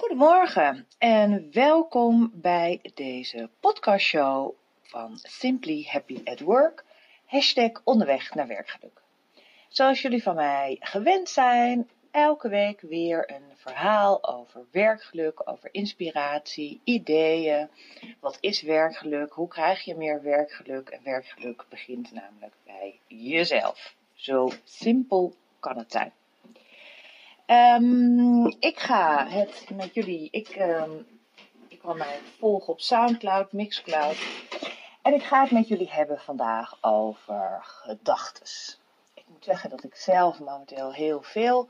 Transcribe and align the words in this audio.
Goedemorgen 0.00 0.86
en 0.98 1.48
welkom 1.52 2.30
bij 2.34 2.80
deze 2.94 3.50
podcastshow 3.60 4.54
van 4.82 5.18
Simply 5.22 5.86
Happy 5.88 6.20
at 6.24 6.40
Work, 6.40 6.84
hashtag 7.26 7.70
onderweg 7.84 8.34
naar 8.34 8.46
werkgeluk. 8.46 9.02
Zoals 9.68 10.02
jullie 10.02 10.22
van 10.22 10.34
mij 10.34 10.76
gewend 10.80 11.28
zijn, 11.28 11.90
elke 12.10 12.48
week 12.48 12.80
weer 12.80 13.30
een 13.30 13.56
verhaal 13.56 14.28
over 14.28 14.66
werkgeluk, 14.70 15.48
over 15.48 15.68
inspiratie, 15.72 16.80
ideeën. 16.84 17.68
Wat 18.20 18.38
is 18.40 18.62
werkgeluk? 18.62 19.32
Hoe 19.32 19.48
krijg 19.48 19.84
je 19.84 19.94
meer 19.94 20.22
werkgeluk? 20.22 20.88
En 20.88 21.00
werkgeluk 21.04 21.64
begint 21.68 22.12
namelijk 22.12 22.54
bij 22.64 22.98
jezelf. 23.06 23.94
Zo 24.14 24.50
simpel 24.64 25.34
kan 25.58 25.78
het 25.78 25.92
zijn. 25.92 26.12
Um, 27.50 28.46
ik 28.46 28.78
ga 28.78 29.26
het 29.26 29.66
met 29.74 29.94
jullie. 29.94 30.28
Ik, 30.30 30.56
um, 30.56 31.20
ik 31.68 31.78
kan 31.78 31.96
mij 31.96 32.18
volgen 32.38 32.72
op 32.72 32.80
Soundcloud, 32.80 33.52
Mixcloud. 33.52 34.16
En 35.02 35.14
ik 35.14 35.22
ga 35.22 35.42
het 35.42 35.50
met 35.50 35.68
jullie 35.68 35.90
hebben 35.90 36.20
vandaag 36.20 36.78
over 36.80 37.58
gedachtes. 37.62 38.78
Ik 39.14 39.24
moet 39.26 39.44
zeggen 39.44 39.70
dat 39.70 39.84
ik 39.84 39.94
zelf 39.94 40.38
momenteel 40.40 40.92
heel 40.92 41.22
veel 41.22 41.68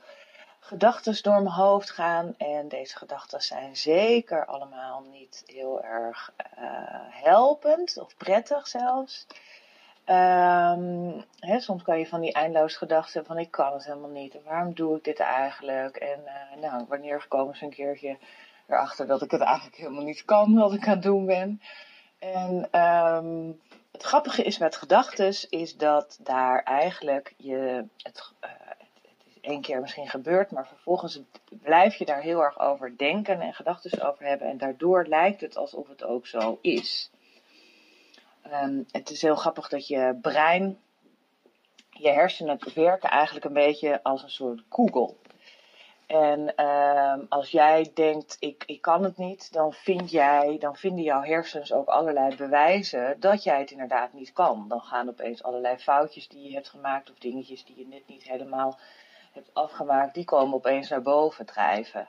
gedachten 0.61 1.23
door 1.23 1.43
mijn 1.43 1.55
hoofd 1.55 1.91
gaan. 1.91 2.35
En 2.39 2.69
deze 2.69 2.97
gedachten 2.97 3.43
zijn 3.43 3.77
zeker 3.77 4.47
allemaal 4.47 5.05
niet 5.11 5.43
heel 5.47 5.83
erg 5.83 6.33
uh, 6.39 6.65
helpend 7.11 7.99
of 7.99 8.17
prettig 8.17 8.69
zelfs. 8.69 9.27
Um, 10.07 11.25
soms 11.61 11.83
kan 11.83 11.99
je 11.99 12.07
van 12.07 12.21
die 12.21 12.33
eindeloos 12.33 12.77
gedachten 12.77 13.25
van 13.25 13.39
ik 13.39 13.51
kan 13.51 13.73
het 13.73 13.85
helemaal 13.85 14.11
niet. 14.11 14.37
Waarom 14.45 14.75
doe 14.75 14.97
ik 14.97 15.05
dit 15.05 15.21
eigenlijk? 15.21 15.97
En 15.97 16.21
uh, 16.25 16.63
nou, 16.63 16.85
wanneer 16.89 17.25
komen 17.29 17.57
ze 17.57 17.65
een 17.65 17.71
keertje 17.71 18.19
erachter 18.67 19.07
dat 19.07 19.23
ik 19.23 19.31
het 19.31 19.41
eigenlijk 19.41 19.77
helemaal 19.77 20.05
niet 20.05 20.25
kan 20.25 20.55
wat 20.55 20.73
ik 20.73 20.87
aan 20.87 20.93
het 20.95 21.03
doen 21.03 21.27
ben. 21.27 21.61
En 22.19 22.81
um, 22.81 23.61
het 23.93 24.03
grappige 24.03 24.43
is 24.43 24.59
met 24.59 24.77
gedachten 24.77 25.35
is 25.51 25.77
dat 25.77 26.19
daar 26.23 26.63
eigenlijk 26.63 27.35
je 27.37 27.85
het, 27.97 28.33
uh, 28.45 28.51
het 28.71 29.27
is 29.27 29.41
één 29.41 29.61
keer 29.61 29.81
misschien 29.81 30.09
gebeurd, 30.09 30.51
maar 30.51 30.67
vervolgens 30.67 31.21
blijf 31.49 31.95
je 31.95 32.05
daar 32.05 32.21
heel 32.21 32.43
erg 32.43 32.61
over 32.61 32.97
denken 32.97 33.41
en 33.41 33.55
gedachten 33.55 34.09
over 34.09 34.27
hebben. 34.27 34.49
En 34.49 34.59
daardoor 34.59 35.07
lijkt 35.07 35.41
het 35.41 35.57
alsof 35.57 35.89
het 35.89 36.05
ook 36.05 36.27
zo 36.27 36.59
is. 36.61 37.11
Um, 38.47 38.87
het 38.91 39.11
is 39.11 39.23
heel 39.23 39.37
grappig 39.37 39.69
dat 39.69 39.87
je 39.87 40.19
brein, 40.23 40.79
je 41.91 42.09
hersenen 42.09 42.59
werken 42.75 43.11
eigenlijk 43.11 43.45
een 43.45 43.53
beetje 43.53 44.03
als 44.03 44.23
een 44.23 44.31
soort 44.31 44.63
Google. 44.69 45.15
En 46.07 46.65
um, 46.65 47.27
als 47.29 47.51
jij 47.51 47.91
denkt, 47.95 48.37
ik, 48.39 48.63
ik 48.67 48.81
kan 48.81 49.05
het 49.05 49.17
niet, 49.17 49.53
dan 49.53 49.73
vind 49.73 50.11
jij, 50.11 50.57
dan 50.59 50.77
vinden 50.77 51.05
jouw 51.05 51.23
hersens 51.23 51.73
ook 51.73 51.89
allerlei 51.89 52.37
bewijzen 52.37 53.21
dat 53.21 53.43
jij 53.43 53.59
het 53.59 53.71
inderdaad 53.71 54.13
niet 54.13 54.33
kan. 54.33 54.69
Dan 54.69 54.81
gaan 54.81 55.09
opeens 55.09 55.43
allerlei 55.43 55.79
foutjes 55.79 56.29
die 56.29 56.49
je 56.49 56.55
hebt 56.55 56.69
gemaakt 56.69 57.11
of 57.11 57.19
dingetjes 57.19 57.65
die 57.65 57.79
je 57.79 57.87
net 57.87 58.07
niet 58.07 58.23
helemaal 58.23 58.79
hebt 59.33 59.51
afgemaakt, 59.53 60.15
die 60.15 60.25
komen 60.25 60.55
opeens 60.55 60.89
naar 60.89 61.03
boven 61.03 61.47
drijven. 61.47 62.09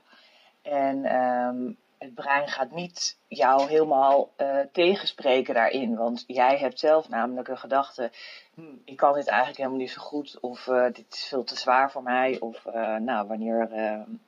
En 0.62 1.16
um, 1.16 1.78
het 2.02 2.14
brein 2.14 2.48
gaat 2.48 2.72
niet 2.72 3.18
jou 3.28 3.70
helemaal 3.70 4.34
uh, 4.38 4.60
tegenspreken 4.72 5.54
daarin. 5.54 5.96
Want 5.96 6.24
jij 6.28 6.58
hebt 6.58 6.80
zelf 6.80 7.10
namelijk 7.10 7.48
een 7.48 7.58
gedachte: 7.58 8.12
hm, 8.54 8.76
ik 8.86 8.98
kan 8.98 9.14
dit 9.14 9.28
eigenlijk 9.28 9.58
helemaal 9.58 9.80
niet 9.80 9.92
zo 9.92 10.02
goed. 10.02 10.40
Of 10.40 10.68
uh, 10.68 10.84
dit 10.84 11.06
is 11.10 11.24
veel 11.24 11.44
te 11.44 11.58
zwaar 11.58 11.92
voor 11.92 12.04
mij. 12.04 12.40
Of 12.40 12.66
uh, 12.66 12.96
nou, 12.96 13.28
wanneer, 13.28 13.70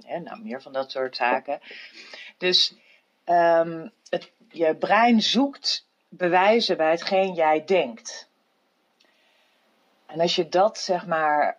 hè, 0.05 0.19
nou, 0.19 0.41
meer 0.41 0.61
van 0.61 0.73
dat 0.73 0.91
soort 0.91 1.15
zaken. 1.15 1.59
Dus 2.37 2.75
um, 3.25 3.91
het, 4.09 4.31
je 4.49 4.75
brein 4.75 5.21
zoekt 5.21 5.87
bewijzen 6.09 6.77
bij 6.77 6.91
hetgeen 6.91 7.33
jij 7.33 7.65
denkt. 7.65 8.31
En 10.13 10.19
als 10.19 10.35
je 10.35 10.49
dat 10.49 10.77
zeg 10.77 11.05
maar 11.07 11.57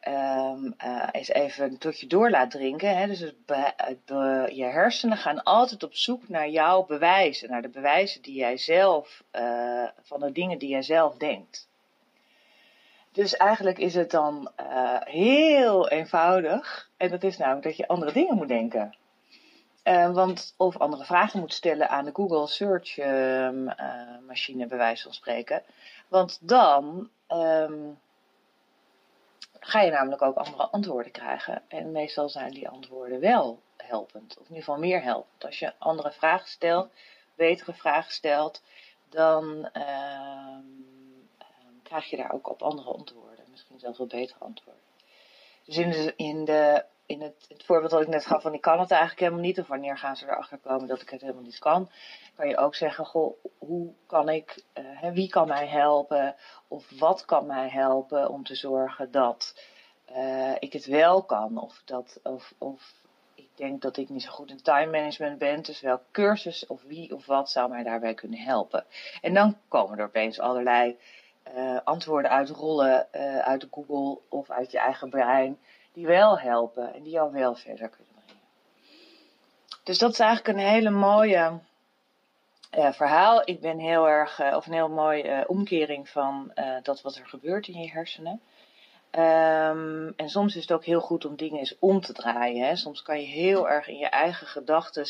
um, 0.52 0.74
eens 1.10 1.28
even 1.28 1.78
tot 1.78 2.00
je 2.00 2.06
door 2.06 2.30
laat 2.30 2.50
drinken, 2.50 2.96
hè, 2.96 3.06
dus 3.06 3.18
je 4.56 4.64
hersenen 4.64 5.16
gaan 5.16 5.42
altijd 5.42 5.82
op 5.82 5.94
zoek 5.94 6.28
naar 6.28 6.48
jouw 6.48 6.84
bewijzen, 6.84 7.50
naar 7.50 7.62
de 7.62 7.68
bewijzen 7.68 8.22
die 8.22 8.34
jij 8.34 8.56
zelf, 8.56 9.22
uh, 9.32 9.88
van 10.02 10.20
de 10.20 10.32
dingen 10.32 10.58
die 10.58 10.68
jij 10.68 10.82
zelf 10.82 11.16
denkt. 11.16 11.68
Dus 13.12 13.36
eigenlijk 13.36 13.78
is 13.78 13.94
het 13.94 14.10
dan 14.10 14.50
uh, 14.60 15.00
heel 15.00 15.88
eenvoudig, 15.88 16.90
en 16.96 17.10
dat 17.10 17.22
is 17.22 17.36
namelijk 17.36 17.64
dat 17.64 17.76
je 17.76 17.88
andere 17.88 18.12
dingen 18.12 18.36
moet 18.36 18.48
denken. 18.48 18.96
want, 20.12 20.54
of 20.56 20.78
andere 20.78 21.04
vragen 21.04 21.40
moet 21.40 21.54
stellen 21.54 21.88
aan 21.88 22.04
de 22.04 22.14
Google 22.14 22.46
Search 22.46 22.98
ehm, 22.98 23.64
machine, 24.26 24.66
bij 24.66 24.78
wijze 24.78 25.02
van 25.02 25.12
spreken. 25.12 25.62
Want 26.08 26.38
dan 26.42 27.08
um, 27.28 27.98
ga 29.64 29.80
je 29.80 29.90
namelijk 29.90 30.22
ook 30.22 30.36
andere 30.36 30.68
antwoorden 30.70 31.12
krijgen. 31.12 31.62
En 31.68 31.92
meestal 31.92 32.28
zijn 32.28 32.50
die 32.50 32.68
antwoorden 32.68 33.20
wel 33.20 33.60
helpend, 33.76 34.32
of 34.32 34.42
in 34.42 34.48
ieder 34.48 34.64
geval 34.64 34.78
meer 34.78 35.02
helpend. 35.02 35.44
Als 35.44 35.58
je 35.58 35.72
andere 35.78 36.12
vragen 36.12 36.48
stelt, 36.48 36.90
betere 37.34 37.72
vragen 37.72 38.12
stelt, 38.12 38.62
dan 39.08 39.68
uh, 39.76 39.82
uh, 41.38 41.46
krijg 41.82 42.10
je 42.10 42.16
daar 42.16 42.32
ook 42.32 42.50
op 42.50 42.62
andere 42.62 42.90
antwoorden. 42.90 43.44
Misschien 43.50 43.78
zelfs 43.78 43.98
wel 43.98 44.06
betere 44.06 44.44
antwoorden. 44.44 44.82
Dus 45.64 45.76
in, 46.16 46.44
de, 46.44 46.84
in 47.06 47.22
het, 47.22 47.44
het, 47.48 47.64
voorbeeld 47.64 47.90
dat 47.90 48.00
ik 48.00 48.08
net 48.08 48.26
gaf 48.26 48.42
van 48.42 48.54
ik 48.54 48.60
kan 48.60 48.80
het 48.80 48.90
eigenlijk 48.90 49.20
helemaal 49.20 49.44
niet, 49.44 49.60
of 49.60 49.66
wanneer 49.66 49.98
gaan 49.98 50.16
ze 50.16 50.24
erachter 50.24 50.58
komen 50.58 50.88
dat 50.88 51.00
ik 51.00 51.10
het 51.10 51.20
helemaal 51.20 51.42
niet 51.42 51.58
kan, 51.58 51.90
kan 52.36 52.48
je 52.48 52.56
ook 52.56 52.74
zeggen, 52.74 53.06
goh, 53.06 53.36
hoe 53.58 53.92
kan 54.06 54.28
ik, 54.28 54.64
uh, 55.02 55.10
wie 55.12 55.28
kan 55.28 55.48
mij 55.48 55.66
helpen, 55.66 56.34
of 56.68 56.90
wat 56.98 57.24
kan 57.24 57.46
mij 57.46 57.68
helpen 57.68 58.28
om 58.28 58.44
te 58.44 58.54
zorgen 58.54 59.10
dat 59.10 59.54
uh, 60.10 60.52
ik 60.58 60.72
het 60.72 60.86
wel 60.86 61.22
kan, 61.22 61.58
of, 61.58 61.82
dat, 61.84 62.20
of, 62.22 62.54
of 62.58 62.94
ik 63.34 63.48
denk 63.54 63.82
dat 63.82 63.96
ik 63.96 64.08
niet 64.08 64.22
zo 64.22 64.30
goed 64.30 64.50
in 64.50 64.62
time 64.62 64.90
management 64.90 65.38
ben, 65.38 65.62
dus 65.62 65.80
welk 65.80 66.02
cursus 66.10 66.66
of 66.66 66.82
wie 66.82 67.14
of 67.14 67.26
wat 67.26 67.50
zou 67.50 67.68
mij 67.68 67.82
daarbij 67.82 68.14
kunnen 68.14 68.38
helpen. 68.38 68.84
En 69.20 69.34
dan 69.34 69.56
komen 69.68 69.98
er 69.98 70.04
opeens 70.04 70.40
allerlei 70.40 70.96
uh, 71.56 71.78
antwoorden 71.84 72.30
uitrollen 72.30 73.06
uh, 73.12 73.38
uit 73.38 73.66
Google 73.70 74.18
of 74.28 74.50
uit 74.50 74.70
je 74.70 74.78
eigen 74.78 75.10
brein, 75.10 75.58
die 75.94 76.06
wel 76.06 76.38
helpen 76.38 76.94
en 76.94 77.02
die 77.02 77.12
jou 77.12 77.32
wel 77.32 77.54
verder 77.54 77.88
kunnen 77.88 78.12
brengen. 78.12 78.42
Dus 79.82 79.98
dat 79.98 80.12
is 80.12 80.18
eigenlijk 80.18 80.58
een 80.58 80.64
hele 80.64 80.90
mooie 80.90 81.58
uh, 82.78 82.92
verhaal. 82.92 83.42
Ik 83.44 83.60
ben 83.60 83.78
heel 83.78 84.08
erg, 84.08 84.40
uh, 84.40 84.56
of 84.56 84.66
een 84.66 84.72
heel 84.72 84.88
mooie 84.88 85.24
uh, 85.24 85.40
omkering 85.46 86.08
van 86.08 86.52
dat 86.82 87.02
wat 87.02 87.16
er 87.16 87.26
gebeurt 87.26 87.68
in 87.68 87.80
je 87.80 87.90
hersenen. 87.90 88.40
Um, 89.10 90.12
en 90.16 90.28
soms 90.28 90.56
is 90.56 90.62
het 90.62 90.72
ook 90.72 90.84
heel 90.84 91.00
goed 91.00 91.24
om 91.24 91.36
dingen 91.36 91.58
eens 91.58 91.78
om 91.78 92.00
te 92.00 92.12
draaien. 92.12 92.66
Hè. 92.66 92.76
Soms 92.76 93.02
kan 93.02 93.20
je 93.20 93.26
heel 93.26 93.68
erg 93.68 93.88
in 93.88 93.98
je 93.98 94.06
eigen 94.06 94.46
gedachten 94.46 95.06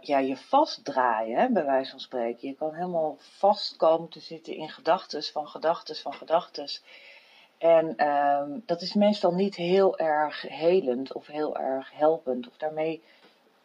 ja, 0.00 0.18
je 0.18 0.36
vastdraaien, 0.36 1.38
hè, 1.38 1.48
bij 1.48 1.64
wijze 1.64 1.90
van 1.90 2.00
spreken. 2.00 2.48
Je 2.48 2.54
kan 2.54 2.74
helemaal 2.74 3.16
vast 3.18 3.76
komen 3.76 4.08
te 4.08 4.20
zitten 4.20 4.54
in 4.54 4.68
gedachten 4.68 5.22
van 5.22 5.48
gedachten 5.48 5.96
van 5.96 6.14
gedachten. 6.14 6.68
En 7.58 8.08
um, 8.08 8.62
dat 8.66 8.82
is 8.82 8.94
meestal 8.94 9.32
niet 9.32 9.56
heel 9.56 9.98
erg 9.98 10.42
helend 10.42 11.12
of 11.12 11.26
heel 11.26 11.56
erg 11.56 11.90
helpend. 11.92 12.48
Of 12.48 12.56
daarmee 12.56 13.02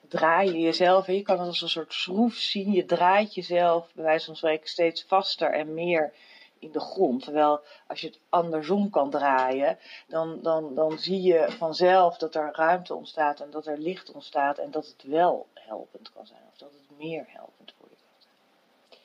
draai 0.07 0.51
je 0.51 0.59
jezelf. 0.59 1.07
Je 1.07 1.21
kan 1.21 1.37
het 1.37 1.47
als 1.47 1.61
een 1.61 1.69
soort 1.69 1.93
schroef 1.93 2.33
zien. 2.33 2.71
Je 2.71 2.85
draait 2.85 3.33
jezelf, 3.33 3.91
bij 3.93 4.03
wijze 4.03 4.25
van 4.25 4.35
spreken, 4.35 4.69
steeds 4.69 5.03
vaster 5.03 5.53
en 5.53 5.73
meer 5.73 6.13
in 6.59 6.71
de 6.71 6.79
grond. 6.79 7.23
Terwijl 7.23 7.61
als 7.87 8.01
je 8.01 8.07
het 8.07 8.19
andersom 8.29 8.89
kan 8.89 9.09
draaien, 9.09 9.77
dan, 10.07 10.39
dan, 10.41 10.75
dan 10.75 10.99
zie 10.99 11.21
je 11.21 11.45
vanzelf 11.49 12.17
dat 12.17 12.35
er 12.35 12.49
ruimte 12.51 12.95
ontstaat 12.95 13.39
en 13.39 13.51
dat 13.51 13.65
er 13.65 13.77
licht 13.77 14.11
ontstaat 14.11 14.57
en 14.57 14.71
dat 14.71 14.85
het 14.85 15.03
wel 15.03 15.47
helpend 15.53 16.11
kan 16.13 16.25
zijn. 16.25 16.41
Of 16.51 16.57
dat 16.57 16.71
het 16.71 16.97
meer 16.97 17.25
helpend 17.27 17.73
voor 17.77 17.87
je 17.89 17.95
kan 17.95 18.19
zijn. 18.19 18.99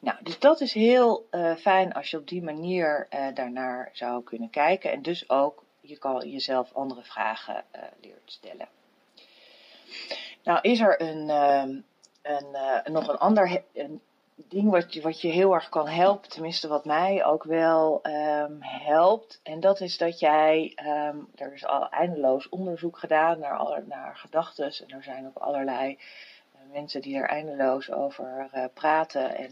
Nou, 0.00 0.16
dus 0.22 0.38
dat 0.38 0.60
is 0.60 0.72
heel 0.72 1.26
uh, 1.30 1.54
fijn 1.54 1.92
als 1.92 2.10
je 2.10 2.16
op 2.16 2.28
die 2.28 2.42
manier 2.42 3.06
uh, 3.10 3.26
daarnaar 3.34 3.90
zou 3.92 4.22
kunnen 4.22 4.50
kijken. 4.50 4.92
En 4.92 5.02
dus 5.02 5.30
ook 5.30 5.64
je 5.80 5.98
kan 5.98 6.30
jezelf 6.30 6.72
andere 6.72 7.02
vragen 7.02 7.64
uh, 7.74 7.82
leert 8.00 8.22
stellen. 8.24 8.68
Nou 10.42 10.58
is 10.60 10.80
er 10.80 11.00
een, 11.02 11.28
uh, 11.28 11.76
een, 12.22 12.92
nog 12.92 13.08
een 13.08 13.18
ander 13.18 13.62
een 13.72 14.00
ding 14.48 14.70
wat 14.70 14.94
je, 14.94 15.00
wat 15.00 15.20
je 15.20 15.28
heel 15.28 15.54
erg 15.54 15.68
kan 15.68 15.88
helpen, 15.88 16.30
tenminste 16.30 16.68
wat 16.68 16.84
mij 16.84 17.24
ook 17.24 17.44
wel 17.44 18.00
um, 18.02 18.58
helpt. 18.60 19.40
En 19.42 19.60
dat 19.60 19.80
is 19.80 19.98
dat 19.98 20.18
jij, 20.18 20.76
um, 21.10 21.28
er 21.34 21.52
is 21.52 21.66
al 21.66 21.88
eindeloos 21.88 22.48
onderzoek 22.48 22.98
gedaan 22.98 23.38
naar, 23.38 23.82
naar 23.86 24.16
gedachten. 24.16 24.64
En 24.64 24.96
er 24.96 25.02
zijn 25.02 25.26
ook 25.26 25.36
allerlei 25.36 25.98
mensen 26.72 27.00
die 27.00 27.16
er 27.16 27.28
eindeloos 27.28 27.90
over 27.90 28.50
uh, 28.54 28.64
praten 28.74 29.36
en 29.36 29.50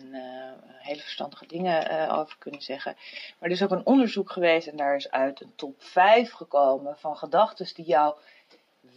hele 0.78 1.00
verstandige 1.00 1.46
dingen 1.46 2.10
over 2.10 2.36
kunnen 2.38 2.62
zeggen. 2.62 2.96
Maar 3.38 3.48
er 3.48 3.54
is 3.54 3.62
ook 3.62 3.70
een 3.70 3.86
onderzoek 3.86 4.30
geweest 4.30 4.66
en 4.66 4.76
daar 4.76 4.96
is 4.96 5.10
uit 5.10 5.40
een 5.40 5.52
top 5.56 5.82
5 5.82 6.32
gekomen 6.32 6.96
van 6.96 7.16
gedachten 7.16 7.74
die 7.74 7.84
jou 7.84 8.14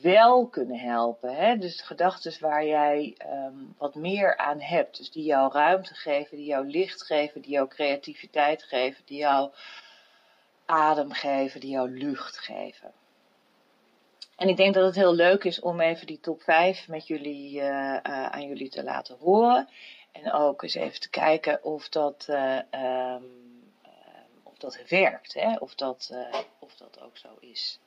wel 0.02 0.48
kunnen 0.48 0.80
helpen. 0.80 1.36
Hè? 1.36 1.58
Dus 1.58 1.82
gedachten 1.82 2.40
waar 2.40 2.66
jij 2.66 3.16
ehm, 3.18 3.54
wat 3.78 3.96
meer 3.96 4.38
aan 4.38 4.62
hebt. 4.62 4.98
Dus 4.98 5.12
die 5.12 5.24
jou 5.24 5.52
ruimte 5.52 5.94
geven, 5.94 6.38
die 6.38 6.46
jou 6.46 6.68
licht 6.68 7.04
geven, 7.04 7.42
die 7.42 7.52
jou 7.52 7.68
creativiteit 7.68 8.64
geven, 8.64 9.04
die 9.06 9.18
jou 9.18 9.52
adem 10.66 11.12
geven, 11.12 11.60
die 11.60 11.70
jou 11.70 11.90
lucht 11.90 12.38
geven. 12.38 12.92
En 14.40 14.50
ik 14.50 14.58
denk 14.58 14.74
dat 14.74 14.86
het 14.86 14.96
heel 14.96 15.14
leuk 15.14 15.44
is 15.44 15.60
om 15.60 15.80
even 15.80 16.08
die 16.08 16.20
top 16.20 16.42
5 16.42 16.88
met 16.88 17.08
jullie, 17.08 17.60
uh, 17.60 17.64
uh, 17.64 18.00
aan 18.04 18.48
jullie 18.48 18.70
te 18.70 18.84
laten 18.84 19.18
horen. 19.18 19.70
En 20.12 20.32
ook 20.32 20.64
eens 20.64 20.74
even 20.74 21.00
te 21.00 21.10
kijken 21.10 21.64
of 21.64 21.90
dat, 21.90 22.28
uh, 22.30 22.60
um, 23.16 23.62
of 24.44 24.58
dat 24.58 24.80
werkt. 24.88 25.34
Hè? 25.34 25.56
Of, 25.56 25.76
dat, 25.76 26.14
of 26.60 26.76
dat 26.76 27.02
ook 27.02 27.18
zo 27.18 27.28
is. 27.40 27.80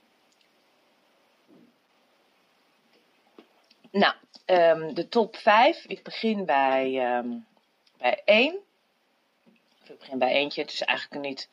Nou, 3.91 4.15
um, 4.47 4.95
de 4.95 5.09
top 5.09 5.37
5. 5.37 5.85
Ik 5.85 6.03
begin 6.03 6.45
bij, 6.45 6.93
bij 7.99 8.23
1. 8.25 8.55
Ik 9.85 9.99
begin 9.99 10.19
bij 10.19 10.33
eentje. 10.33 10.61
Het 10.63 10.73
is 10.73 10.83
eigenlijk 10.83 11.27
niet 11.27 11.49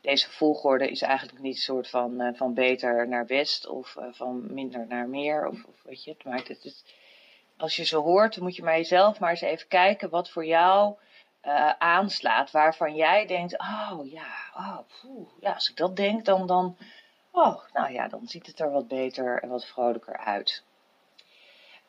deze 0.00 0.30
volgorde 0.30 0.90
is 0.90 1.02
eigenlijk 1.02 1.38
niet 1.38 1.54
een 1.54 1.60
soort 1.60 1.88
van, 1.88 2.20
uh, 2.20 2.28
van 2.34 2.54
beter 2.54 3.08
naar 3.08 3.24
best 3.24 3.66
of 3.66 3.96
uh, 3.98 4.04
van 4.10 4.54
minder 4.54 4.86
naar 4.86 5.08
meer. 5.08 5.46
Of, 5.46 5.64
of 5.64 5.82
weet 5.82 6.04
je, 6.04 6.10
het 6.10 6.24
maakt 6.24 6.48
het, 6.48 6.84
als 7.56 7.76
je 7.76 7.84
ze 7.84 7.96
hoort, 7.96 8.34
dan 8.34 8.42
moet 8.42 8.56
je 8.56 8.62
maar 8.62 8.76
jezelf 8.76 9.18
maar 9.18 9.30
eens 9.30 9.40
even 9.40 9.68
kijken 9.68 10.10
wat 10.10 10.30
voor 10.30 10.44
jou 10.44 10.94
uh, 11.44 11.70
aanslaat. 11.78 12.50
Waarvan 12.50 12.94
jij 12.94 13.26
denkt, 13.26 13.58
oh 13.58 14.00
ja, 14.04 14.34
oh, 14.56 14.78
ja, 15.40 15.52
als 15.52 15.70
ik 15.70 15.76
dat 15.76 15.96
denk, 15.96 16.24
dan, 16.24 16.46
dan, 16.46 16.76
oh, 17.30 17.60
nou 17.72 17.92
ja, 17.92 18.08
dan 18.08 18.26
ziet 18.26 18.46
het 18.46 18.60
er 18.60 18.70
wat 18.70 18.88
beter 18.88 19.42
en 19.42 19.48
wat 19.48 19.66
vrolijker 19.66 20.16
uit. 20.16 20.64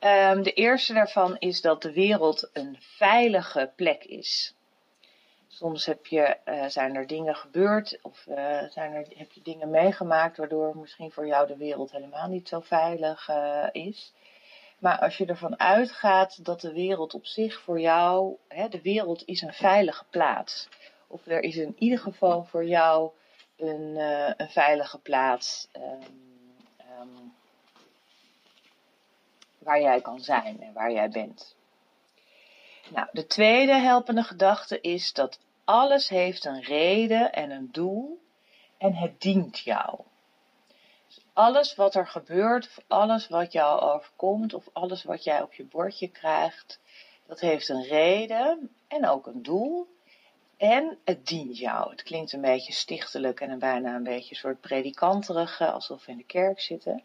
Um, 0.03 0.43
de 0.43 0.53
eerste 0.53 0.93
daarvan 0.93 1.37
is 1.37 1.61
dat 1.61 1.81
de 1.81 1.93
wereld 1.93 2.49
een 2.53 2.77
veilige 2.79 3.71
plek 3.75 4.03
is. 4.03 4.55
Soms 5.53 5.85
heb 5.85 6.05
je, 6.05 6.37
uh, 6.45 6.65
zijn 6.65 6.95
er 6.95 7.07
dingen 7.07 7.35
gebeurd 7.35 7.99
of 8.01 8.25
uh, 8.25 8.63
zijn 8.69 8.93
er, 8.93 9.05
heb 9.15 9.31
je 9.31 9.41
dingen 9.43 9.69
meegemaakt 9.69 10.37
waardoor 10.37 10.77
misschien 10.77 11.11
voor 11.11 11.27
jou 11.27 11.47
de 11.47 11.57
wereld 11.57 11.91
helemaal 11.91 12.27
niet 12.27 12.47
zo 12.47 12.59
veilig 12.59 13.29
uh, 13.29 13.67
is. 13.71 14.13
Maar 14.79 14.99
als 14.99 15.17
je 15.17 15.25
ervan 15.25 15.59
uitgaat 15.59 16.45
dat 16.45 16.61
de 16.61 16.73
wereld 16.73 17.13
op 17.13 17.25
zich 17.25 17.61
voor 17.61 17.79
jou, 17.79 18.37
hè, 18.47 18.67
de 18.67 18.81
wereld 18.81 19.25
is 19.25 19.41
een 19.41 19.53
veilige 19.53 20.05
plaats. 20.09 20.69
Of 21.07 21.25
er 21.27 21.43
is 21.43 21.55
in 21.55 21.75
ieder 21.77 21.99
geval 21.99 22.43
voor 22.43 22.65
jou 22.65 23.11
een, 23.57 23.95
een 24.37 24.49
veilige 24.49 24.99
plaats 24.99 25.67
um, 25.75 25.81
um, 27.01 27.33
waar 29.57 29.81
jij 29.81 30.01
kan 30.01 30.19
zijn 30.19 30.61
en 30.61 30.73
waar 30.73 30.91
jij 30.91 31.09
bent. 31.09 31.55
Nou, 32.93 33.07
de 33.11 33.27
tweede 33.27 33.73
helpende 33.73 34.23
gedachte 34.23 34.81
is 34.81 35.13
dat 35.13 35.39
alles 35.63 36.09
heeft 36.09 36.45
een 36.45 36.61
reden 36.61 37.33
en 37.33 37.51
een 37.51 37.69
doel 37.71 38.21
en 38.77 38.93
het 38.93 39.21
dient 39.21 39.59
jou. 39.59 39.99
Dus 41.07 41.19
alles 41.33 41.75
wat 41.75 41.95
er 41.95 42.07
gebeurt, 42.07 42.65
of 42.65 42.83
alles 42.87 43.27
wat 43.27 43.51
jou 43.51 43.81
overkomt, 43.81 44.53
of 44.53 44.69
alles 44.73 45.03
wat 45.03 45.23
jij 45.23 45.41
op 45.41 45.53
je 45.53 45.63
bordje 45.63 46.07
krijgt, 46.07 46.79
dat 47.25 47.39
heeft 47.39 47.69
een 47.69 47.83
reden 47.83 48.75
en 48.87 49.07
ook 49.07 49.27
een 49.27 49.43
doel. 49.43 49.87
En 50.57 50.97
het 51.05 51.27
dient 51.27 51.57
jou. 51.57 51.91
Het 51.91 52.03
klinkt 52.03 52.33
een 52.33 52.41
beetje 52.41 52.73
stichtelijk 52.73 53.39
en 53.39 53.49
een 53.49 53.59
bijna 53.59 53.95
een 53.95 54.03
beetje 54.03 54.35
soort 54.35 54.61
predikanterige, 54.61 55.71
alsof 55.71 56.05
we 56.05 56.11
in 56.11 56.17
de 56.17 56.23
kerk 56.23 56.59
zitten. 56.59 57.03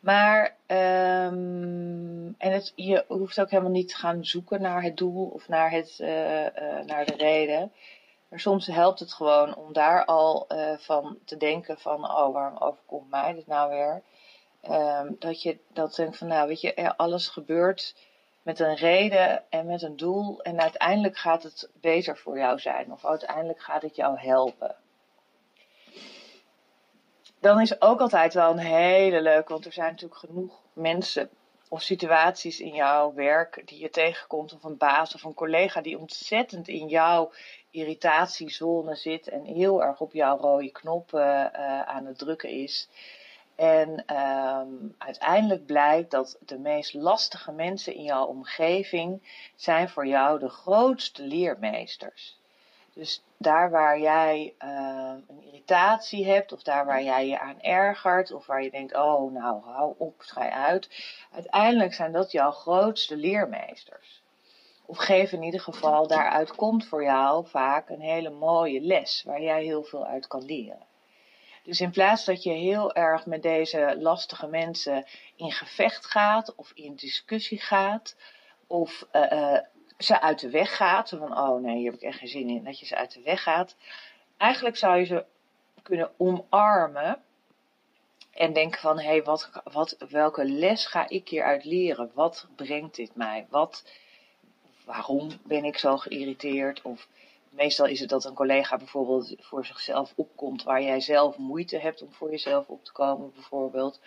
Maar, 0.00 0.56
um, 0.66 2.34
en 2.38 2.52
het, 2.52 2.72
je 2.74 3.04
hoeft 3.08 3.40
ook 3.40 3.50
helemaal 3.50 3.72
niet 3.72 3.88
te 3.88 3.96
gaan 3.96 4.24
zoeken 4.24 4.60
naar 4.62 4.82
het 4.82 4.96
doel 4.96 5.26
of 5.26 5.48
naar, 5.48 5.70
het, 5.70 5.98
uh, 6.00 6.42
uh, 6.42 6.84
naar 6.84 7.04
de 7.06 7.16
reden. 7.16 7.72
Maar 8.28 8.40
soms 8.40 8.66
helpt 8.66 8.98
het 8.98 9.12
gewoon 9.12 9.56
om 9.56 9.72
daar 9.72 10.04
al 10.04 10.46
uh, 10.48 10.78
van 10.78 11.18
te 11.24 11.36
denken 11.36 11.78
van, 11.78 12.04
oh, 12.04 12.32
waarom 12.32 12.58
overkomt 12.58 13.10
mij 13.10 13.32
dit 13.34 13.46
nou 13.46 13.70
weer? 13.70 14.02
Um, 14.70 15.16
dat 15.18 15.42
je 15.42 15.58
dat 15.72 15.94
denkt 15.94 16.18
van, 16.18 16.28
nou, 16.28 16.48
weet 16.48 16.60
je, 16.60 16.96
alles 16.96 17.28
gebeurt 17.28 17.94
met 18.42 18.60
een 18.60 18.74
reden 18.74 19.42
en 19.50 19.66
met 19.66 19.82
een 19.82 19.96
doel. 19.96 20.42
En 20.42 20.60
uiteindelijk 20.60 21.16
gaat 21.16 21.42
het 21.42 21.70
beter 21.80 22.16
voor 22.16 22.38
jou 22.38 22.58
zijn. 22.58 22.92
Of 22.92 23.06
uiteindelijk 23.06 23.60
gaat 23.60 23.82
het 23.82 23.96
jou 23.96 24.18
helpen 24.18 24.76
dan 27.40 27.60
is 27.60 27.80
ook 27.80 28.00
altijd 28.00 28.34
wel 28.34 28.50
een 28.50 28.58
hele 28.58 29.22
leuk, 29.22 29.48
want 29.48 29.64
er 29.64 29.72
zijn 29.72 29.90
natuurlijk 29.90 30.20
genoeg 30.20 30.60
mensen 30.72 31.30
of 31.68 31.82
situaties 31.82 32.60
in 32.60 32.74
jouw 32.74 33.14
werk 33.14 33.62
die 33.64 33.78
je 33.78 33.90
tegenkomt, 33.90 34.52
of 34.52 34.64
een 34.64 34.76
baas 34.76 35.14
of 35.14 35.22
een 35.22 35.34
collega 35.34 35.80
die 35.80 35.98
ontzettend 35.98 36.68
in 36.68 36.88
jouw 36.88 37.32
irritatiezone 37.70 38.94
zit 38.94 39.28
en 39.28 39.44
heel 39.44 39.82
erg 39.82 40.00
op 40.00 40.12
jouw 40.12 40.38
rode 40.38 40.70
knop 40.70 41.12
uh, 41.12 41.20
uh, 41.20 41.82
aan 41.82 42.06
het 42.06 42.18
drukken 42.18 42.50
is. 42.50 42.88
En 43.54 44.04
um, 44.16 44.94
uiteindelijk 44.98 45.66
blijkt 45.66 46.10
dat 46.10 46.36
de 46.40 46.58
meest 46.58 46.94
lastige 46.94 47.52
mensen 47.52 47.94
in 47.94 48.02
jouw 48.02 48.26
omgeving 48.26 49.22
zijn 49.56 49.88
voor 49.88 50.06
jou 50.06 50.38
de 50.38 50.48
grootste 50.48 51.22
leermeesters. 51.22 52.38
Dus 52.98 53.22
daar 53.36 53.70
waar 53.70 54.00
jij 54.00 54.54
uh, 54.64 55.14
een 55.28 55.42
irritatie 55.42 56.26
hebt, 56.26 56.52
of 56.52 56.62
daar 56.62 56.86
waar 56.86 57.02
jij 57.02 57.28
je 57.28 57.38
aan 57.38 57.60
ergert, 57.60 58.32
of 58.32 58.46
waar 58.46 58.62
je 58.62 58.70
denkt, 58.70 58.94
oh 58.94 59.32
nou 59.32 59.62
hou 59.62 59.94
op, 59.98 60.22
schij 60.22 60.50
uit. 60.50 60.88
Uiteindelijk 61.32 61.94
zijn 61.94 62.12
dat 62.12 62.32
jouw 62.32 62.50
grootste 62.50 63.16
leermeesters. 63.16 64.22
Of 64.86 64.96
geef 64.96 65.32
in 65.32 65.42
ieder 65.42 65.60
geval, 65.60 66.06
daaruit 66.06 66.54
komt 66.54 66.86
voor 66.86 67.02
jou 67.02 67.46
vaak 67.48 67.88
een 67.88 68.00
hele 68.00 68.30
mooie 68.30 68.80
les, 68.80 69.22
waar 69.26 69.42
jij 69.42 69.62
heel 69.62 69.82
veel 69.82 70.06
uit 70.06 70.26
kan 70.26 70.44
leren. 70.44 70.86
Dus 71.62 71.80
in 71.80 71.90
plaats 71.90 72.24
dat 72.24 72.42
je 72.42 72.52
heel 72.52 72.94
erg 72.94 73.26
met 73.26 73.42
deze 73.42 73.96
lastige 73.98 74.46
mensen 74.46 75.04
in 75.36 75.52
gevecht 75.52 76.06
gaat, 76.06 76.54
of 76.54 76.70
in 76.74 76.94
discussie 76.94 77.60
gaat, 77.60 78.16
of 78.66 79.06
uh, 79.12 79.58
ze 79.98 80.20
uit 80.20 80.40
de 80.40 80.50
weg 80.50 80.76
gaat. 80.76 81.08
Van, 81.08 81.38
oh 81.38 81.60
nee, 81.60 81.76
hier 81.76 81.90
heb 81.90 82.00
ik 82.00 82.06
echt 82.06 82.18
geen 82.18 82.28
zin 82.28 82.48
in. 82.48 82.64
Dat 82.64 82.78
je 82.78 82.86
ze 82.86 82.96
uit 82.96 83.12
de 83.12 83.22
weg 83.22 83.42
gaat. 83.42 83.76
Eigenlijk 84.36 84.76
zou 84.76 84.98
je 84.98 85.04
ze 85.04 85.24
kunnen 85.82 86.10
omarmen. 86.16 87.22
En 88.30 88.52
denken 88.52 88.80
van, 88.80 88.98
hé, 88.98 89.06
hey, 89.06 89.22
wat, 89.22 89.50
wat, 89.64 89.96
welke 90.08 90.44
les 90.44 90.86
ga 90.86 91.08
ik 91.08 91.28
hieruit 91.28 91.64
leren? 91.64 92.10
Wat 92.14 92.46
brengt 92.56 92.96
dit 92.96 93.16
mij? 93.16 93.46
Wat, 93.50 93.84
waarom 94.84 95.30
ben 95.44 95.64
ik 95.64 95.78
zo 95.78 95.96
geïrriteerd? 95.96 96.82
Of 96.82 97.08
meestal 97.50 97.86
is 97.86 98.00
het 98.00 98.08
dat 98.08 98.24
een 98.24 98.34
collega 98.34 98.76
bijvoorbeeld 98.76 99.34
voor 99.38 99.66
zichzelf 99.66 100.12
opkomt 100.16 100.62
waar 100.62 100.82
jij 100.82 101.00
zelf 101.00 101.36
moeite 101.36 101.78
hebt 101.78 102.02
om 102.02 102.12
voor 102.12 102.30
jezelf 102.30 102.68
op 102.68 102.84
te 102.84 102.92
komen, 102.92 103.32
bijvoorbeeld. 103.34 104.00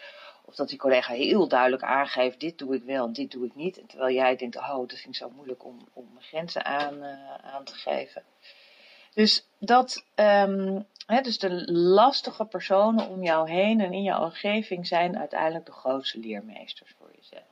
Of 0.52 0.58
dat 0.58 0.70
die 0.70 0.78
collega 0.78 1.14
heel 1.14 1.48
duidelijk 1.48 1.84
aangeeft, 1.84 2.40
dit 2.40 2.58
doe 2.58 2.76
ik 2.76 2.84
wel 2.84 3.06
en 3.06 3.14
dit 3.14 3.32
doe 3.32 3.46
ik 3.46 3.56
niet. 3.56 3.82
Terwijl 3.88 4.16
jij 4.16 4.36
denkt, 4.36 4.56
oh, 4.56 4.78
dat 4.78 5.00
vind 5.00 5.08
ik 5.08 5.16
zo 5.16 5.30
moeilijk 5.30 5.66
om, 5.66 5.88
om 5.94 6.10
mijn 6.14 6.26
grenzen 6.26 6.66
aan, 6.66 7.04
uh, 7.04 7.36
aan 7.36 7.64
te 7.64 7.74
geven. 7.74 8.24
Dus 9.14 9.48
dat, 9.58 10.06
um, 10.16 10.86
hè, 11.06 11.22
dus 11.22 11.40
de 11.40 11.72
lastige 11.72 12.46
personen 12.46 13.10
om 13.10 13.24
jou 13.24 13.50
heen 13.50 13.80
en 13.80 13.94
in 13.94 14.04
jouw 14.04 14.24
omgeving 14.24 14.88
zijn 14.88 15.18
uiteindelijk 15.18 15.66
de 15.66 15.72
grootste 15.72 16.20
leermeesters 16.20 16.94
voor 16.98 17.12
jezelf. 17.16 17.44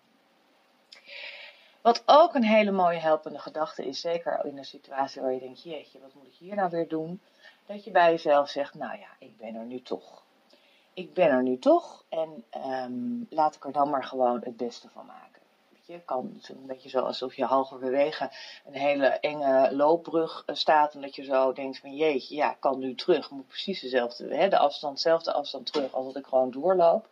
Wat 1.82 2.03
ook 2.06 2.34
een 2.34 2.44
hele 2.44 2.72
mooie 2.72 3.00
helpende 3.00 3.39
gedachte 3.39 3.86
is, 3.86 4.01
zeker 4.01 4.46
in 4.46 4.58
een 4.58 4.65
situatie 4.65 5.22
waar 5.22 5.34
je 5.34 5.39
denkt, 5.39 5.63
jeetje, 5.63 6.00
wat 6.00 6.13
moet 6.13 6.27
ik 6.27 6.36
hier 6.39 6.56
nou 6.56 6.70
weer 6.70 6.88
doen? 6.88 7.22
Dat 7.65 7.84
je 7.84 7.91
bij 7.91 8.12
jezelf 8.12 8.50
zegt, 8.50 8.74
nou 8.74 9.00
ja, 9.00 9.10
ik 9.20 9.38
ben 9.38 9.56
er 9.56 9.65
nu 9.65 9.82
toch 9.82 10.24
ik 11.00 11.13
ben 11.13 11.29
er 11.29 11.44
nu 11.44 11.60
toch 11.60 12.03
en 12.10 12.44
um, 12.65 13.27
laat 13.29 13.56
ik 13.56 13.65
er 13.65 13.72
dan 13.72 13.89
maar 13.89 14.03
gewoon 14.03 14.41
het 14.44 14.58
beste 14.58 14.89
van 14.89 15.06
maken. 15.06 15.41
Je 15.86 16.00
kan 16.06 16.39
een 16.41 16.65
beetje 16.65 16.89
zo 16.89 17.00
alsof 17.00 17.36
je 17.36 17.46
halverwege 17.46 18.32
een 18.65 18.74
hele 18.74 19.06
enge 19.06 19.75
loopbrug 19.75 20.44
eh, 20.46 20.56
staat 20.56 20.94
en 20.94 21.01
dat 21.01 21.15
je 21.15 21.24
zo 21.24 21.53
denkt 21.53 21.79
van 21.79 21.96
jeetje, 21.96 22.36
ja, 22.36 22.51
ik 22.51 22.60
kan 22.60 22.79
nu 22.79 22.96
terug. 22.96 23.29
moet 23.29 23.48
precies 23.48 23.82
dezelfde, 23.82 24.36
hè, 24.36 24.50
de 24.50 24.58
afstand, 24.58 24.96
dezelfde 24.96 25.34
afstand 25.34 25.72
terug 25.72 25.94
als 25.94 26.06
dat 26.06 26.15
ik 26.15 26.25
gewoon 26.25 26.51
doorloop. 26.51 27.10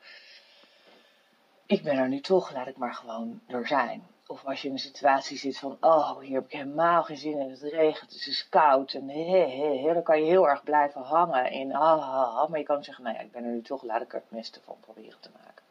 Ik 1.65 1.83
ben 1.83 1.97
er 1.97 2.09
nu 2.09 2.21
toch, 2.21 2.53
laat 2.53 2.67
ik 2.67 2.77
maar 2.77 2.93
gewoon 2.93 3.41
er 3.47 3.67
zijn. 3.67 4.07
Of 4.27 4.45
als 4.45 4.61
je 4.61 4.67
in 4.67 4.73
een 4.73 4.79
situatie 4.79 5.37
zit 5.37 5.59
van, 5.59 5.77
oh, 5.81 6.19
hier 6.19 6.35
heb 6.35 6.45
ik 6.45 6.51
helemaal 6.51 7.03
geen 7.03 7.17
zin 7.17 7.39
in, 7.39 7.49
het 7.49 7.61
regent, 7.61 8.11
het 8.13 8.27
is 8.27 8.49
koud. 8.49 8.93
En 8.93 9.09
he, 9.09 9.93
dan 9.93 10.03
kan 10.03 10.19
je 10.19 10.25
heel 10.25 10.49
erg 10.49 10.63
blijven 10.63 11.01
hangen 11.01 11.51
in, 11.51 11.75
ah, 11.75 12.49
maar 12.49 12.59
je 12.59 12.65
kan 12.65 12.83
zeggen, 12.83 13.03
nou 13.03 13.15
ja, 13.15 13.21
ik 13.21 13.31
ben 13.31 13.43
er 13.43 13.51
nu 13.51 13.61
toch, 13.61 13.83
laat 13.83 14.01
ik 14.01 14.13
er 14.13 14.19
het 14.19 14.37
beste 14.37 14.59
van 14.63 14.75
proberen 14.79 15.19
te 15.19 15.29
maken. 15.43 15.65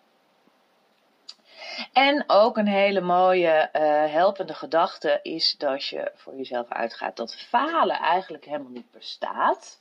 En 1.92 2.25
ook 2.26 2.56
een 2.56 2.66
hele 2.66 3.00
mooie 3.00 3.68
uh, 3.72 3.82
helpende 4.12 4.54
gedachte 4.54 5.20
is 5.22 5.56
dat 5.58 5.84
je 5.84 6.12
voor 6.14 6.36
jezelf 6.36 6.68
uitgaat 6.68 7.16
dat 7.16 7.34
falen 7.34 7.96
eigenlijk 7.96 8.44
helemaal 8.44 8.70
niet 8.70 8.90
bestaat. 8.90 9.78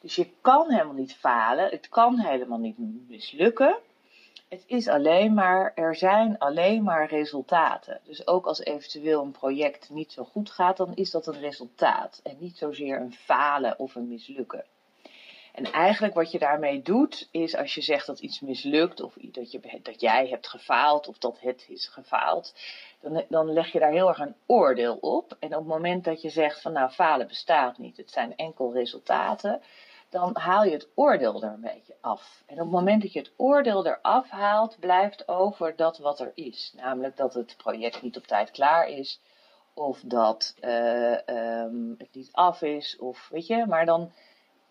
Dus 0.00 0.14
je 0.14 0.30
kan 0.40 0.70
helemaal 0.70 0.94
niet 0.94 1.16
falen, 1.16 1.70
het 1.70 1.88
kan 1.88 2.18
helemaal 2.18 2.58
niet 2.58 2.78
mislukken. 3.08 3.76
Het 4.48 4.64
is 4.66 4.88
alleen 4.88 5.34
maar, 5.34 5.72
er 5.74 5.96
zijn 5.96 6.38
alleen 6.38 6.82
maar 6.82 7.08
resultaten. 7.08 8.00
Dus 8.04 8.26
ook 8.26 8.46
als 8.46 8.60
eventueel 8.60 9.22
een 9.22 9.30
project 9.30 9.90
niet 9.90 10.12
zo 10.12 10.24
goed 10.24 10.50
gaat, 10.50 10.76
dan 10.76 10.94
is 10.94 11.10
dat 11.10 11.26
een 11.26 11.40
resultaat. 11.40 12.20
En 12.22 12.36
niet 12.38 12.56
zozeer 12.58 13.00
een 13.00 13.12
falen 13.12 13.78
of 13.78 13.94
een 13.94 14.08
mislukken. 14.08 14.64
En 15.54 15.72
eigenlijk 15.72 16.14
wat 16.14 16.30
je 16.30 16.38
daarmee 16.38 16.82
doet, 16.82 17.28
is 17.30 17.56
als 17.56 17.74
je 17.74 17.80
zegt 17.80 18.06
dat 18.06 18.20
iets 18.20 18.40
mislukt, 18.40 19.00
of 19.00 19.14
dat, 19.82 20.00
jij 20.00 20.28
hebt 20.28 20.46
gefaald, 20.46 21.08
of 21.08 21.18
dat 21.18 21.40
het 21.40 21.66
is 21.68 21.88
gefaald, 21.88 22.54
dan, 23.00 23.24
dan 23.28 23.52
leg 23.52 23.72
je 23.72 23.78
daar 23.78 23.92
heel 23.92 24.08
erg 24.08 24.18
een 24.18 24.34
oordeel 24.46 24.96
op. 24.96 25.36
En 25.38 25.48
op 25.48 25.58
het 25.58 25.66
moment 25.66 26.04
dat 26.04 26.22
je 26.22 26.28
zegt 26.28 26.60
van 26.60 26.72
nou, 26.72 26.90
falen 26.90 27.26
bestaat 27.26 27.78
niet, 27.78 27.96
het 27.96 28.10
zijn 28.10 28.36
enkel 28.36 28.72
resultaten, 28.72 29.62
dan 30.14 30.36
haal 30.36 30.64
je 30.64 30.70
het 30.70 30.88
oordeel 30.94 31.42
er 31.42 31.52
een 31.52 31.60
beetje 31.60 31.96
af. 32.00 32.42
En 32.46 32.54
op 32.54 32.60
het 32.60 32.70
moment 32.70 33.02
dat 33.02 33.12
je 33.12 33.18
het 33.18 33.32
oordeel 33.36 33.86
eraf 33.86 34.28
haalt, 34.28 34.78
blijft 34.80 35.28
over 35.28 35.76
dat 35.76 35.98
wat 35.98 36.20
er 36.20 36.32
is. 36.34 36.72
Namelijk 36.76 37.16
dat 37.16 37.34
het 37.34 37.56
project 37.56 38.02
niet 38.02 38.16
op 38.16 38.26
tijd 38.26 38.50
klaar 38.50 38.88
is, 38.88 39.20
of 39.72 40.00
dat 40.04 40.54
uh, 40.60 41.18
um, 41.26 41.94
het 41.98 42.08
niet 42.12 42.28
af 42.32 42.62
is, 42.62 42.96
of 42.98 43.28
weet 43.28 43.46
je, 43.46 43.66
maar 43.66 43.86
dan 43.86 44.12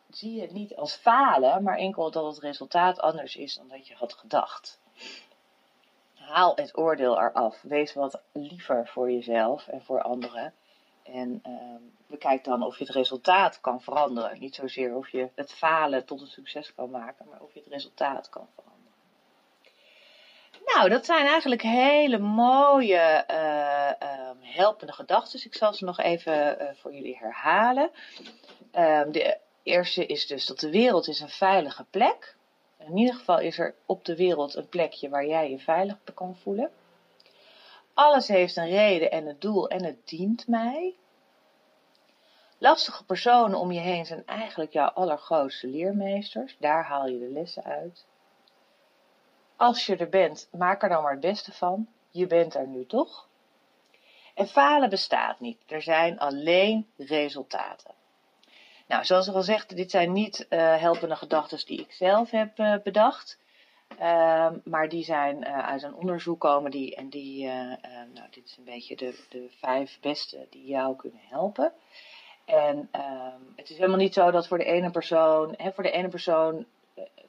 zie 0.10 0.36
je 0.36 0.42
het 0.42 0.54
niet 0.54 0.76
als 0.76 0.96
falen, 0.96 1.64
maar 1.64 1.78
enkel 1.78 2.12
dat 2.12 2.26
het 2.26 2.44
resultaat 2.44 3.00
anders 3.00 3.36
is 3.36 3.56
dan 3.56 3.68
dat 3.68 3.88
je 3.88 3.96
had 3.96 4.14
gedacht. 4.14 4.80
Haal 6.14 6.56
het 6.56 6.78
oordeel 6.78 7.22
eraf. 7.22 7.62
Wees 7.62 7.94
wat 7.94 8.22
liever 8.32 8.88
voor 8.88 9.12
jezelf 9.12 9.68
en 9.68 9.82
voor 9.82 10.02
anderen. 10.02 10.54
En 11.04 11.42
bekijk 12.08 12.44
dan 12.44 12.64
of 12.64 12.78
je 12.78 12.84
het 12.84 12.94
resultaat 12.94 13.62
kan 13.62 13.82
veranderen. 13.82 14.40
Niet 14.40 14.56
zozeer 14.56 14.96
of 14.96 15.10
je 15.10 15.30
het 15.36 15.54
falen 15.54 16.06
tot 16.06 16.22
een 16.22 16.28
succes 16.28 16.74
kan 16.76 16.90
maken, 16.90 17.26
maar 17.30 17.42
of 17.42 17.54
je 17.54 17.60
het 17.60 17.70
resultaat 17.70 18.30
kan 18.30 18.48
veranderen. 18.54 18.74
Nou, 20.66 20.90
dat 20.90 21.06
zijn 21.06 21.26
eigenlijk 21.26 21.62
hele 21.62 22.18
mooie 22.18 23.26
uh, 23.32 24.52
helpende 24.54 24.94
gedachten. 24.94 25.46
Ik 25.46 25.56
zal 25.56 25.74
ze 25.74 25.86
nog 25.86 26.00
even 26.00 26.62
uh, 26.62 26.68
voor 26.74 26.94
jullie 26.94 27.18
herhalen. 27.18 27.92
Ehm, 28.72 29.12
de 29.12 29.38
eerste 29.64 30.06
is 30.06 30.28
dus 30.28 30.46
dat 30.46 30.60
de 30.60 30.72
wereld 30.72 31.08
is 31.08 31.20
een 31.20 31.30
veilige 31.30 31.86
plek. 31.90 32.36
In 32.78 32.98
ieder 32.98 33.16
geval 33.16 33.40
is 33.40 33.60
er 33.60 33.76
op 33.86 34.06
de 34.06 34.16
wereld 34.16 34.56
een 34.56 34.70
plekje 34.70 35.10
waar 35.10 35.26
jij 35.26 35.50
je 35.50 35.60
veilig 35.60 35.98
kan 36.14 36.36
voelen. 36.36 36.72
Alles 37.94 38.28
heeft 38.28 38.56
een 38.56 38.70
reden 38.70 39.12
en 39.12 39.28
een 39.28 39.40
doel 39.40 39.70
en 39.70 39.84
het 39.84 40.08
dient 40.08 40.48
mij. 40.48 40.96
Lastige 42.58 43.06
personen 43.06 43.60
om 43.60 43.72
je 43.72 43.80
heen 43.80 44.06
zijn 44.06 44.26
eigenlijk 44.26 44.74
jouw 44.74 44.88
allergrootste 44.88 45.68
leermeesters. 45.68 46.56
Daar 46.60 46.84
haal 46.84 47.08
je 47.08 47.20
de 47.20 47.30
lessen 47.32 47.64
uit. 47.64 48.06
Als 49.56 49.86
je 49.86 49.98
er 49.98 50.10
bent, 50.10 50.48
maak 50.52 50.84
er 50.84 50.90
dan 50.90 51.04
maar 51.04 51.12
het 51.12 51.20
beste 51.20 51.52
van. 51.52 51.88
Je 52.10 52.28
bent 52.28 52.56
er 52.56 52.68
nu 52.68 52.86
toch? 52.86 53.28
En 54.34 54.48
falen 54.48 54.90
bestaat 54.90 55.40
niet. 55.40 55.64
Er 55.68 55.82
zijn 55.82 56.20
alleen 56.20 56.88
resultaten. 56.98 57.94
Nou, 58.88 59.06
zoals 59.06 59.28
ik 59.28 59.34
al 59.34 59.44
zeg, 59.44 59.66
dit 59.66 59.92
zijn 59.92 60.12
niet 60.12 60.46
uh, 60.50 60.78
helpende 60.78 61.16
gedachten 61.16 61.66
die 61.66 61.80
ik 61.80 61.92
zelf 61.92 62.32
heb 62.32 62.60
uh, 62.60 62.76
bedacht. 62.84 63.40
Uh, 64.00 64.50
maar 64.64 64.90
die 64.90 65.04
zijn 65.04 65.38
uh, 65.38 65.68
uit 65.68 65.84
een 65.84 65.96
onderzoek 65.96 66.40
komen 66.40 66.72
die, 66.72 66.96
en 66.96 67.10
die, 67.10 67.46
nou, 68.14 68.28
dit 68.30 68.46
is 68.46 68.58
een 68.58 68.64
beetje 68.64 68.96
de, 68.96 69.26
de 69.30 69.48
vijf 69.50 69.98
beste 70.02 70.48
die 70.50 70.66
jou 70.66 70.96
kunnen 70.96 71.22
helpen. 71.24 71.74
En 72.46 72.88
ehm, 72.92 73.40
het 73.56 73.70
is 73.70 73.76
helemaal 73.78 73.98
niet 73.98 74.14
zo 74.14 74.32
dat 74.32 74.48
voor 74.48 74.58
de 74.58 74.64
ene 74.64 74.92
persoon, 74.92 75.54
hè, 75.58 75.72
voor 75.72 75.84
de 75.84 75.92
ene 75.92 76.08
persoon, 76.08 76.66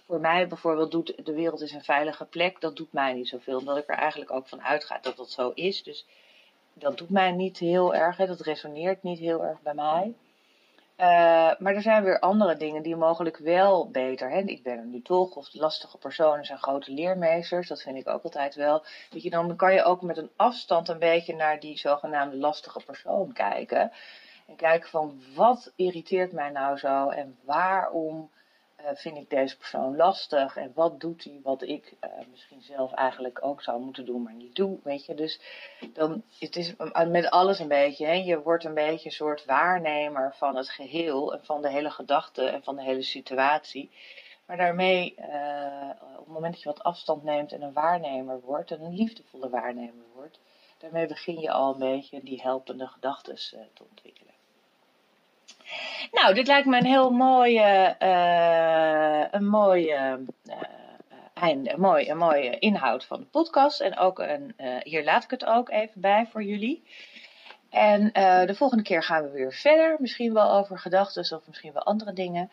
voor 0.07 0.21
mij 0.21 0.49
bijvoorbeeld 0.49 0.91
doet 0.91 1.15
de 1.25 1.35
wereld 1.35 1.61
is 1.61 1.73
een 1.73 1.85
veilige 1.85 2.25
plek, 2.25 2.61
dat 2.61 2.77
doet 2.77 2.93
mij 2.93 3.13
niet 3.13 3.29
zoveel. 3.29 3.59
Omdat 3.59 3.77
ik 3.77 3.89
er 3.89 3.97
eigenlijk 3.97 4.31
ook 4.31 4.49
van 4.49 4.63
uitga 4.63 4.99
dat 5.03 5.17
dat 5.17 5.31
zo 5.31 5.51
is. 5.55 5.83
Dus 5.83 6.07
dat 6.73 6.99
doet 6.99 7.11
mij 7.11 7.33
niet 7.33 7.59
heel 7.59 7.95
erg, 7.95 8.17
hè, 8.17 8.27
dat 8.27 8.41
resoneert 8.41 9.03
niet 9.03 9.19
heel 9.19 9.45
erg 9.45 9.61
bij 9.61 9.75
mij. 9.75 10.15
Uh, 10.97 11.07
maar 11.59 11.75
er 11.75 11.83
zijn 11.83 12.05
weer 12.05 12.21
andere 12.21 12.57
dingen 12.57 12.83
die 12.83 12.97
mogelijk 12.97 13.37
wel 13.37 13.91
beter. 13.91 14.31
Hè? 14.31 14.39
Ik 14.39 14.63
ben 14.63 14.79
er 14.79 14.87
nu 14.87 15.03
toch, 15.03 15.37
of 15.37 15.49
lastige 15.53 15.99
personen 15.99 16.45
zijn 16.45 16.59
grote 16.59 16.93
leermeesters, 16.93 17.69
dat 17.69 17.83
vind 17.83 17.97
ik 17.97 18.09
ook 18.09 18.23
altijd 18.23 18.55
wel. 18.55 18.85
Weet 19.11 19.23
je, 19.23 19.31
dan 19.31 19.57
kan 19.57 19.75
je 19.75 19.83
ook 19.83 20.03
met 20.03 20.17
een 20.17 20.31
afstand 20.37 20.89
een 20.89 20.99
beetje 20.99 21.35
naar 21.35 21.61
die 21.61 21.79
zogenaamde 21.79 22.37
lastige 22.37 22.81
persoon 22.85 23.33
kijken. 23.33 23.93
En 24.47 24.57
kijken 24.57 24.89
van 24.89 25.23
wat 25.35 25.73
irriteert 25.77 26.33
mij 26.33 26.51
nou 26.51 26.79
zo 26.79 27.09
en 27.09 27.39
waarom 27.45 28.31
vind 28.93 29.17
ik 29.17 29.31
deze 29.31 29.57
persoon 29.57 29.97
lastig 29.97 30.57
en 30.57 30.73
wat 30.75 31.01
doet 31.01 31.25
hij 31.25 31.41
wat 31.43 31.63
ik 31.63 31.95
uh, 32.01 32.11
misschien 32.31 32.63
zelf 32.63 32.93
eigenlijk 32.93 33.45
ook 33.45 33.63
zou 33.63 33.81
moeten 33.81 34.05
doen, 34.05 34.23
maar 34.23 34.35
niet 34.35 34.57
doe, 34.57 34.79
weet 34.83 35.05
je. 35.05 35.15
Dus 35.15 35.41
dan, 35.93 36.23
het 36.39 36.57
is 36.57 36.75
met 37.09 37.31
alles 37.31 37.59
een 37.59 37.69
beetje, 37.69 38.07
hè? 38.07 38.13
je 38.13 38.43
wordt 38.43 38.65
een 38.65 38.75
beetje 38.75 39.05
een 39.05 39.15
soort 39.15 39.45
waarnemer 39.45 40.35
van 40.35 40.57
het 40.57 40.71
geheel 40.71 41.35
en 41.35 41.45
van 41.45 41.63
de 41.63 41.71
hele 41.71 41.91
gedachte 41.91 42.45
en 42.45 42.63
van 42.63 42.77
de 42.77 42.83
hele 42.83 43.03
situatie. 43.03 43.91
Maar 44.47 44.57
daarmee, 44.57 45.15
uh, 45.19 45.91
op 46.13 46.25
het 46.25 46.35
moment 46.35 46.53
dat 46.53 46.63
je 46.63 46.69
wat 46.69 46.83
afstand 46.83 47.23
neemt 47.23 47.53
en 47.53 47.63
een 47.63 47.73
waarnemer 47.73 48.41
wordt, 48.41 48.71
en 48.71 48.81
een 48.81 48.95
liefdevolle 48.95 49.49
waarnemer 49.49 50.05
wordt, 50.15 50.41
daarmee 50.79 51.07
begin 51.07 51.41
je 51.41 51.51
al 51.51 51.73
een 51.73 51.79
beetje 51.79 52.23
die 52.23 52.43
helpende 52.43 52.87
gedachten 52.87 53.37
te 53.75 53.85
ontwikkelen. 53.91 54.34
Nou, 56.13 56.35
dit 56.35 56.47
lijkt 56.47 56.67
me 56.67 56.77
een 56.77 56.87
heel 56.87 57.11
mooie, 57.11 57.97
uh, 58.03 59.25
een 59.31 59.47
mooie, 59.47 60.19
uh, 60.47 60.55
einde, 61.35 61.73
een 61.73 61.81
mooie, 61.81 62.11
een 62.11 62.17
mooie 62.17 62.59
inhoud 62.59 63.05
van 63.05 63.21
de 63.21 63.27
podcast. 63.27 63.81
En 63.81 63.99
ook 63.99 64.19
een, 64.19 64.55
uh, 64.59 64.77
hier 64.83 65.05
laat 65.05 65.25
ik 65.25 65.31
het 65.31 65.45
ook 65.45 65.71
even 65.71 66.01
bij 66.01 66.27
voor 66.31 66.43
jullie. 66.43 66.83
En 67.75 68.03
uh, 68.03 68.47
de 68.47 68.55
volgende 68.55 68.83
keer 68.83 69.03
gaan 69.03 69.23
we 69.23 69.31
weer 69.31 69.53
verder. 69.53 69.97
Misschien 69.99 70.33
wel 70.33 70.53
over 70.53 70.79
gedachten 70.79 71.37
of 71.37 71.47
misschien 71.47 71.73
wel 71.73 71.83
andere 71.83 72.13
dingen. 72.13 72.51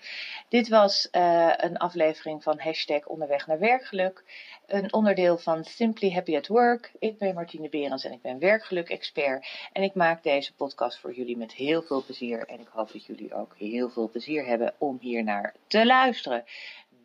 Dit 0.50 0.68
was 0.68 1.08
uh, 1.12 1.54
een 1.58 1.78
aflevering 1.78 2.44
van 2.44 2.60
hashtag 2.60 3.06
onderweg 3.06 3.48
naar 3.48 3.60
werkgeluk. 3.60 4.24
Een 4.68 4.94
onderdeel 4.94 5.38
van 5.38 5.64
Simply 5.64 6.12
Happy 6.12 6.36
at 6.38 6.48
Work. 6.48 6.92
Ik 7.00 7.18
ben 7.18 7.34
Martine 7.34 7.70
Berends 7.70 8.06
en 8.06 8.12
ik 8.12 8.22
ben 8.22 8.40
werkgeluk-expert. 8.40 9.48
En 9.74 9.84
ik 9.84 9.94
maak 9.94 10.24
deze 10.24 10.54
podcast 10.54 11.00
voor 11.00 11.14
jullie 11.14 11.38
met 11.38 11.54
heel 11.54 11.82
veel 11.82 12.04
plezier. 12.04 12.46
En 12.48 12.60
ik 12.60 12.68
hoop 12.72 12.92
dat 12.92 13.06
jullie 13.06 13.34
ook 13.34 13.56
heel 13.58 13.90
veel 13.90 14.10
plezier 14.10 14.46
hebben 14.46 14.74
om 14.78 14.98
hier 15.02 15.24
naar 15.24 15.54
te 15.68 15.86
luisteren. 15.86 16.44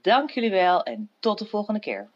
Dank 0.01 0.31
jullie 0.31 0.51
wel 0.51 0.83
en 0.83 1.11
tot 1.21 1.39
de 1.39 1.47
volgende 1.47 1.81
keer. 1.81 2.09